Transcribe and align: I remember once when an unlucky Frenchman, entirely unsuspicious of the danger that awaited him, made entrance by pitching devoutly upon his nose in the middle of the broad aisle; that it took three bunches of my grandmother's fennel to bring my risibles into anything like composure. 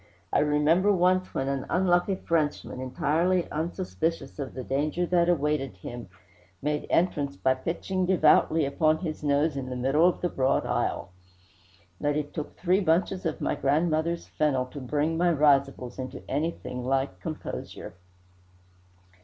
I 0.33 0.39
remember 0.39 0.91
once 0.91 1.31
when 1.35 1.47
an 1.47 1.67
unlucky 1.69 2.15
Frenchman, 2.15 2.81
entirely 2.81 3.45
unsuspicious 3.51 4.39
of 4.39 4.55
the 4.55 4.63
danger 4.63 5.05
that 5.05 5.29
awaited 5.29 5.77
him, 5.77 6.09
made 6.59 6.87
entrance 6.89 7.37
by 7.37 7.53
pitching 7.53 8.07
devoutly 8.07 8.65
upon 8.65 8.97
his 8.97 9.23
nose 9.23 9.55
in 9.55 9.69
the 9.69 9.75
middle 9.75 10.07
of 10.09 10.21
the 10.21 10.29
broad 10.29 10.65
aisle; 10.65 11.11
that 11.99 12.17
it 12.17 12.33
took 12.33 12.55
three 12.57 12.79
bunches 12.79 13.27
of 13.27 13.41
my 13.41 13.53
grandmother's 13.53 14.25
fennel 14.25 14.65
to 14.71 14.79
bring 14.81 15.19
my 15.19 15.29
risibles 15.31 15.99
into 15.99 16.23
anything 16.27 16.83
like 16.83 17.19
composure. 17.19 17.93